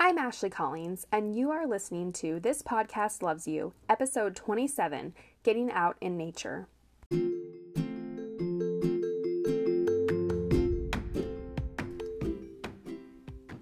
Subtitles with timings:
[0.00, 5.72] I'm Ashley Collins, and you are listening to This Podcast Loves You, episode 27 Getting
[5.72, 6.68] Out in Nature.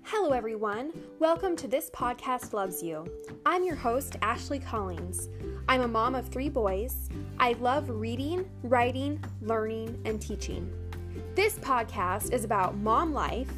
[0.02, 0.92] Hello, everyone.
[1.20, 3.06] Welcome to This Podcast Loves You.
[3.46, 5.30] I'm your host, Ashley Collins.
[5.70, 7.08] I'm a mom of three boys.
[7.40, 10.70] I love reading, writing, learning, and teaching.
[11.34, 13.50] This podcast is about mom life,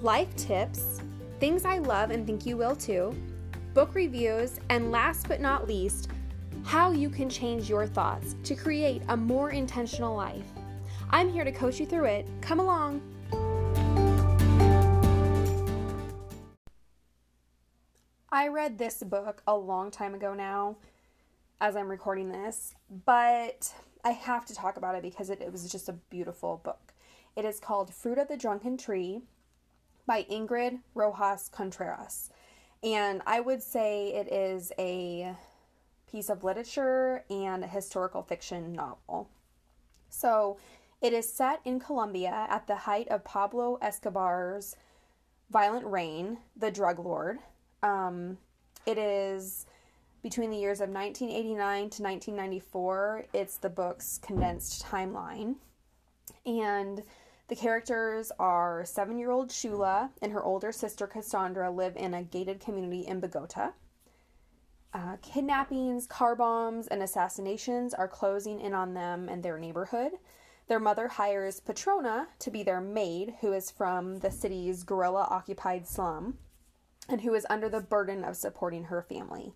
[0.00, 1.02] life tips,
[1.38, 3.14] things I love and think you will too,
[3.74, 6.08] book reviews, and last but not least,
[6.64, 10.46] how you can change your thoughts to create a more intentional life.
[11.10, 12.26] I'm here to coach you through it.
[12.40, 13.02] Come along.
[18.32, 20.76] I read this book a long time ago now
[21.60, 23.72] as I'm recording this, but
[24.04, 26.92] I have to talk about it because it, it was just a beautiful book.
[27.36, 29.22] It is called Fruit of the Drunken Tree
[30.06, 32.30] by Ingrid Rojas Contreras.
[32.82, 35.34] And I would say it is a
[36.10, 39.28] piece of literature and a historical fiction novel.
[40.08, 40.58] So
[41.00, 44.76] it is set in Colombia at the height of Pablo Escobar's
[45.50, 47.38] violent reign, the drug lord.
[47.82, 48.38] Um,
[48.86, 49.66] it is
[50.22, 53.26] between the years of 1989 to 1994.
[53.32, 55.56] It's the book's condensed timeline.
[56.44, 57.02] And
[57.48, 62.22] the characters are seven year old Chula and her older sister Cassandra live in a
[62.22, 63.70] gated community in Bogota.
[64.92, 70.12] Uh, kidnappings, car bombs, and assassinations are closing in on them and their neighborhood.
[70.68, 75.86] Their mother hires Petrona to be their maid, who is from the city's guerrilla occupied
[75.86, 76.38] slum
[77.08, 79.54] and who is under the burden of supporting her family.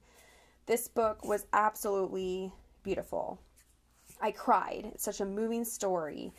[0.67, 2.53] This book was absolutely
[2.85, 3.41] beautiful.
[4.21, 4.91] I cried.
[4.95, 6.33] It's such a moving story.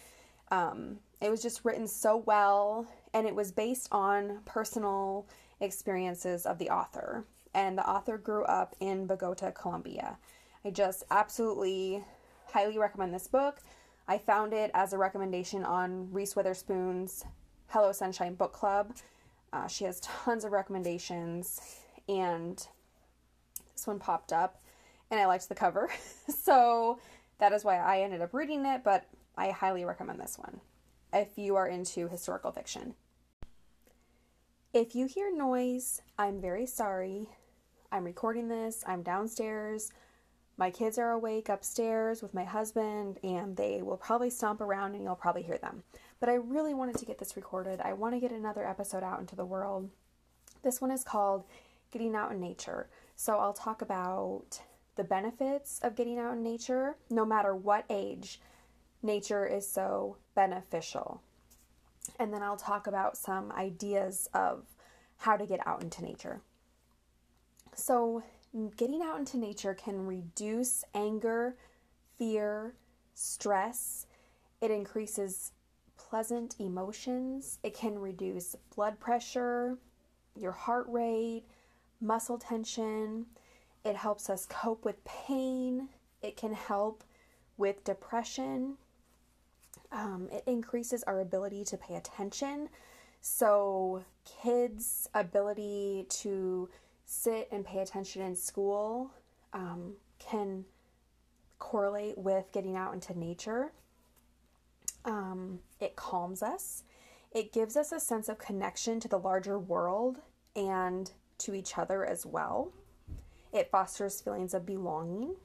[0.52, 5.28] Um, it was just written so well, and it was based on personal
[5.60, 7.26] experiences of the author.
[7.54, 10.18] And the author grew up in Bogota, Colombia.
[10.66, 12.04] I just absolutely
[12.48, 13.60] highly recommend this book.
[14.08, 17.24] I found it as a recommendation on Reese Witherspoon's
[17.68, 18.96] Hello Sunshine Book Club.
[19.54, 21.62] Uh, she has tons of recommendations,
[22.10, 22.68] and
[23.74, 24.60] this one popped up,
[25.12, 25.90] and I liked the cover.
[26.28, 27.00] so
[27.38, 29.06] that is why I ended up reading it, but
[29.38, 30.62] I highly recommend this one
[31.14, 32.96] if you are into historical fiction.
[34.74, 37.30] If you hear noise, I'm very sorry.
[37.92, 39.92] I'm recording this, I'm downstairs.
[40.58, 45.04] My kids are awake upstairs with my husband, and they will probably stomp around and
[45.04, 45.84] you'll probably hear them.
[46.20, 47.82] But I really wanted to get this recorded.
[47.82, 49.90] I want to get another episode out into the world.
[50.64, 51.46] This one is called
[51.92, 52.90] Getting Out in Nature.
[53.16, 54.62] So I'll talk about
[54.96, 58.40] the benefits of getting out in nature, no matter what age
[59.04, 61.22] nature is so beneficial.
[62.20, 64.66] And then I'll talk about some ideas of
[65.18, 66.42] how to get out into nature.
[67.76, 68.24] So,
[68.76, 71.56] getting out into nature can reduce anger,
[72.18, 72.74] fear,
[73.14, 74.08] stress.
[74.62, 75.52] It increases
[75.98, 77.60] pleasant emotions.
[77.64, 79.78] It can reduce blood pressure,
[80.36, 81.44] your heart rate,
[82.02, 83.28] muscle tension.
[83.86, 85.90] It helps us cope with pain.
[86.22, 87.04] It can help
[87.58, 88.78] with depression
[89.92, 92.70] um, it increases our ability to pay attention.
[93.22, 96.70] So, kids' ability to
[97.06, 99.12] sit and pay attention in school
[99.54, 100.66] um, can
[101.60, 103.74] correlate with getting out into nature.
[105.06, 106.84] Um, it calms us.
[107.32, 110.20] It gives us a sense of connection to the larger world
[110.56, 112.72] and to each other as well.
[113.54, 115.36] It fosters feelings of belonging.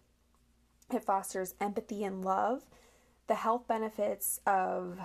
[0.93, 2.64] It fosters empathy and love
[3.26, 4.98] the health benefits of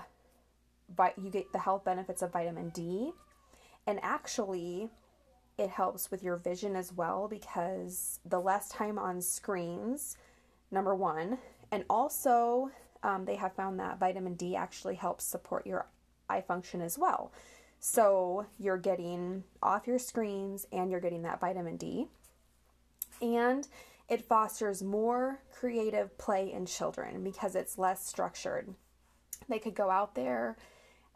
[1.17, 3.11] you get the health benefits of vitamin D.
[3.87, 4.89] And actually
[5.57, 10.17] it helps with your vision as well because the less time on screens
[10.71, 11.37] number one
[11.71, 12.71] and also
[13.03, 15.87] um, they have found that vitamin D actually helps support your
[16.29, 17.31] eye function as well.
[17.79, 22.07] So you're getting off your screens and you're getting that vitamin D.
[23.21, 23.67] And
[24.11, 28.75] it fosters more creative play in children because it's less structured.
[29.47, 30.57] They could go out there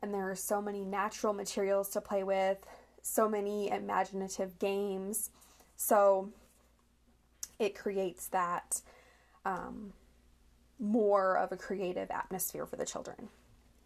[0.02, 2.58] and there are so many natural materials to play with,
[3.02, 5.30] so many imaginative games.
[5.76, 6.30] So
[7.60, 8.82] it creates that
[9.44, 9.92] um,
[10.80, 13.28] more of a creative atmosphere for the children.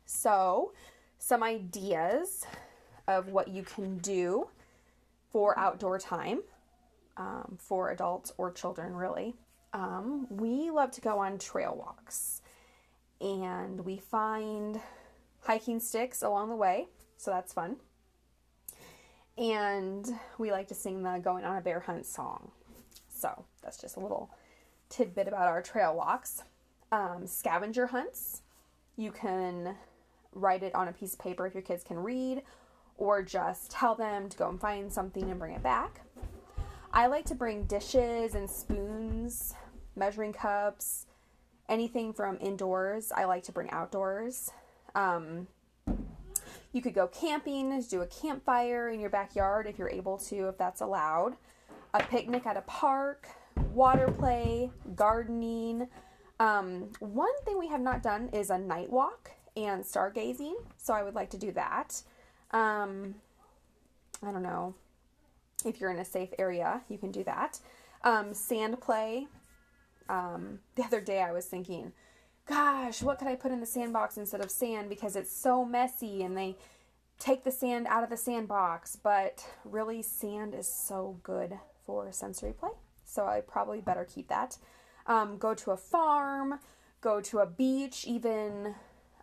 [0.05, 0.71] So,
[1.17, 2.45] some ideas
[3.07, 4.49] of what you can do
[5.31, 6.41] for outdoor time
[7.19, 9.35] um, for adults or children, really.
[9.73, 12.41] Um, we love to go on trail walks
[13.21, 14.79] and we find
[15.41, 16.87] hiking sticks along the way,
[17.17, 17.75] so that's fun.
[19.37, 22.51] and we like to sing the Going on a Bear Hunt song.
[23.09, 24.29] So that's just a little
[24.89, 26.43] tidbit about our trail walks.
[26.91, 28.41] Um, scavenger hunts.
[28.97, 29.75] You can
[30.33, 32.43] write it on a piece of paper if your kids can read,
[32.97, 36.01] or just tell them to go and find something and bring it back.
[36.91, 39.53] I like to bring dishes and spoons,
[39.95, 41.05] measuring cups,
[41.67, 43.11] anything from indoors.
[43.11, 44.49] I like to bring outdoors.
[44.95, 45.47] Um,
[46.73, 50.57] you could go camping, do a campfire in your backyard if you're able to, if
[50.57, 51.35] that's allowed.
[51.93, 53.27] A picnic at a park,
[53.71, 55.87] water play, gardening.
[56.39, 61.03] Um, one thing we have not done is a night walk and stargazing, so I
[61.03, 62.01] would like to do that.
[62.51, 63.15] Um,
[64.23, 64.73] I don't know
[65.65, 67.59] if you're in a safe area, you can do that.
[68.03, 69.27] Um, sand play.
[70.07, 71.93] Um, the other day I was thinking,
[72.45, 76.23] gosh, what could I put in the sandbox instead of sand because it's so messy
[76.23, 76.57] and they
[77.19, 78.95] take the sand out of the sandbox.
[78.95, 82.71] But really, sand is so good for sensory play.
[83.05, 84.57] So I probably better keep that.
[85.05, 86.59] Um, go to a farm,
[87.01, 88.75] go to a beach, even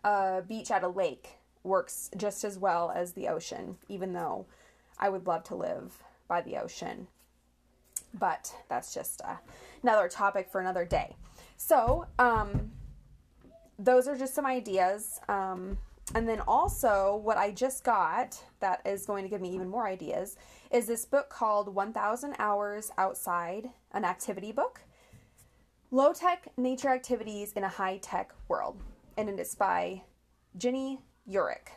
[0.04, 4.46] a beach at a lake works just as well as the ocean, even though
[4.98, 7.08] I would love to live by the ocean.
[8.14, 9.36] But that's just uh,
[9.82, 11.16] another topic for another day.
[11.56, 12.72] So, um,
[13.78, 15.20] those are just some ideas.
[15.28, 15.78] Um,
[16.14, 19.86] and then also, what I just got that is going to give me even more
[19.86, 20.36] ideas
[20.70, 24.80] is this book called 1000 Hours Outside, an activity book.
[25.90, 28.80] Low tech nature activities in a high tech world.
[29.16, 30.02] And it is by
[30.56, 31.68] Ginny Yurich.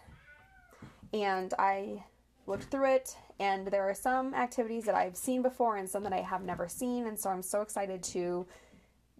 [1.13, 2.03] And I
[2.45, 6.13] looked through it, and there are some activities that I've seen before and some that
[6.13, 7.07] I have never seen.
[7.07, 8.45] And so I'm so excited to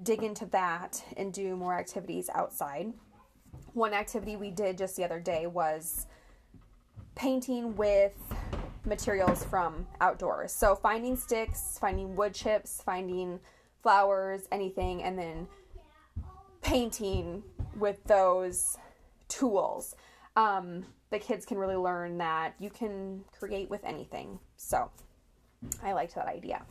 [0.04, 2.94] dig into that and do more activities outside.
[3.74, 6.08] One activity we did just the other day was
[7.16, 8.14] painting with
[8.86, 10.52] materials from outdoors.
[10.52, 13.40] So finding sticks, finding wood chips, finding
[13.82, 15.48] flowers, anything, and then
[16.62, 17.44] painting
[17.78, 18.78] with those
[19.30, 19.96] tools.
[20.40, 24.40] Um, the kids can really learn that you can create with anything.
[24.56, 24.90] So
[25.84, 26.62] I liked that idea.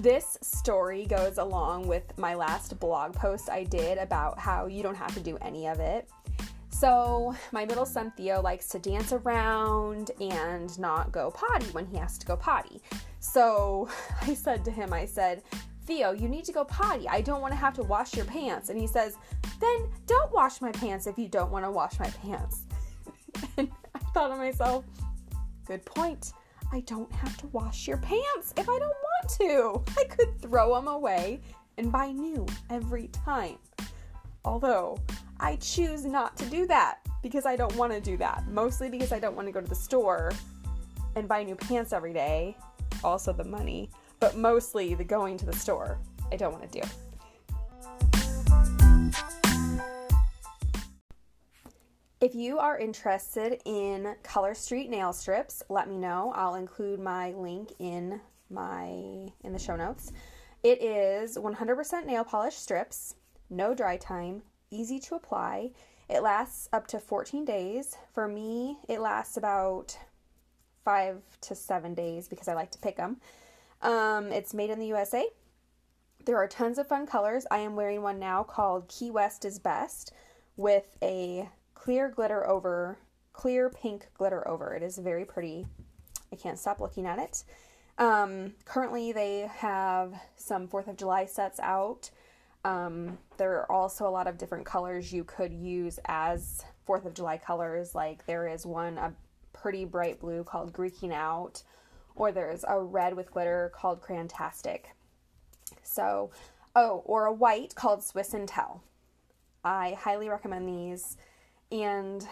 [0.00, 4.96] This story goes along with my last blog post I did about how you don't
[4.96, 6.08] have to do any of it.
[6.74, 11.96] So, my middle son Theo likes to dance around and not go potty when he
[11.98, 12.82] has to go potty.
[13.20, 13.88] So,
[14.22, 15.44] I said to him, I said,
[15.86, 17.08] Theo, you need to go potty.
[17.08, 18.70] I don't want to have to wash your pants.
[18.70, 19.16] And he says,
[19.60, 22.64] Then don't wash my pants if you don't want to wash my pants.
[23.56, 24.84] and I thought to myself,
[25.66, 26.32] Good point.
[26.72, 29.92] I don't have to wash your pants if I don't want to.
[29.96, 31.40] I could throw them away
[31.78, 33.58] and buy new every time.
[34.44, 34.98] Although,
[35.40, 38.46] I choose not to do that because I don't want to do that.
[38.48, 40.32] Mostly because I don't want to go to the store
[41.16, 42.56] and buy new pants every day.
[43.02, 43.90] Also, the money,
[44.20, 45.98] but mostly the going to the store.
[46.32, 46.88] I don't want to do.
[52.20, 56.32] If you are interested in Color Street nail strips, let me know.
[56.34, 58.86] I'll include my link in my
[59.42, 60.10] in the show notes.
[60.62, 63.16] It is 100% nail polish strips,
[63.50, 64.40] no dry time,
[64.74, 65.70] easy to apply.
[66.08, 67.96] It lasts up to 14 days.
[68.12, 69.96] For me, it lasts about
[70.84, 73.18] 5 to 7 days because I like to pick them.
[73.80, 75.26] Um, it's made in the USA.
[76.24, 77.46] There are tons of fun colors.
[77.50, 80.12] I am wearing one now called Key West is Best
[80.56, 82.98] with a clear glitter over,
[83.32, 84.74] clear pink glitter over.
[84.74, 85.66] It is very pretty.
[86.32, 87.44] I can't stop looking at it.
[87.98, 92.10] Um, currently, they have some 4th of July sets out.
[92.64, 97.14] Um, there are also a lot of different colors you could use as 4th of
[97.14, 97.94] July colors.
[97.94, 99.12] Like there is one, a
[99.52, 101.62] pretty bright blue called Greeking Out,
[102.14, 104.80] or there's a red with glitter called Crantastic.
[105.82, 106.30] So,
[106.74, 108.82] oh, or a white called Swiss and Tell.
[109.64, 111.16] I highly recommend these
[111.72, 112.26] and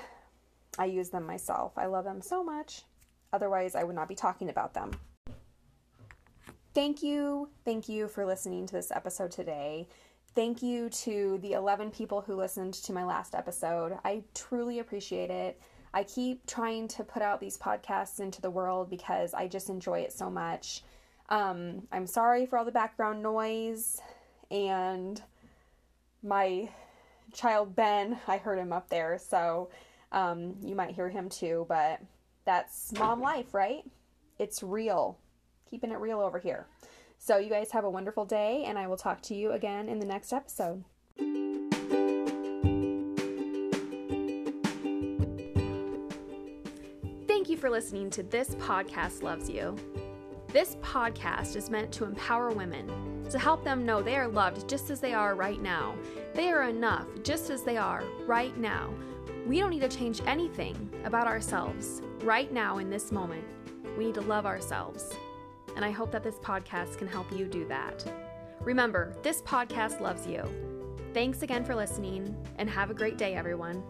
[0.78, 1.72] I use them myself.
[1.76, 2.82] I love them so much.
[3.32, 4.92] Otherwise, I would not be talking about them.
[6.74, 9.88] Thank you, thank you for listening to this episode today.
[10.34, 13.98] Thank you to the 11 people who listened to my last episode.
[14.02, 15.60] I truly appreciate it.
[15.92, 20.00] I keep trying to put out these podcasts into the world because I just enjoy
[20.00, 20.84] it so much.
[21.28, 24.00] Um, I'm sorry for all the background noise
[24.50, 25.20] and
[26.22, 26.70] my
[27.34, 29.68] child Ben, I heard him up there, so
[30.12, 32.00] um, you might hear him too, but
[32.46, 33.82] that's mom life, right?
[34.38, 35.18] It's real.
[35.68, 36.66] Keeping it real over here.
[37.24, 40.00] So, you guys have a wonderful day, and I will talk to you again in
[40.00, 40.82] the next episode.
[47.28, 49.76] Thank you for listening to This Podcast Loves You.
[50.48, 54.90] This podcast is meant to empower women, to help them know they are loved just
[54.90, 55.94] as they are right now.
[56.34, 58.92] They are enough just as they are right now.
[59.46, 63.44] We don't need to change anything about ourselves right now in this moment.
[63.96, 65.14] We need to love ourselves.
[65.76, 68.04] And I hope that this podcast can help you do that.
[68.60, 70.44] Remember, this podcast loves you.
[71.14, 73.82] Thanks again for listening, and have a great day, everyone.